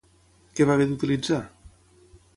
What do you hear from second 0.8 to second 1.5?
d'utilitzar?